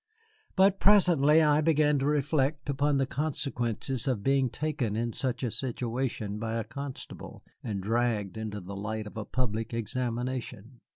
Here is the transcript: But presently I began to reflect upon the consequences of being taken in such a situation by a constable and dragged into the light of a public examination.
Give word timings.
But 0.55 0.79
presently 0.79 1.43
I 1.43 1.61
began 1.61 1.99
to 1.99 2.07
reflect 2.07 2.69
upon 2.71 2.97
the 2.97 3.05
consequences 3.05 4.07
of 4.07 4.23
being 4.23 4.49
taken 4.49 4.95
in 4.95 5.13
such 5.13 5.43
a 5.43 5.51
situation 5.51 6.39
by 6.39 6.55
a 6.55 6.63
constable 6.63 7.43
and 7.63 7.81
dragged 7.83 8.35
into 8.35 8.61
the 8.61 8.75
light 8.75 9.05
of 9.05 9.15
a 9.15 9.25
public 9.25 9.75
examination. 9.75 10.79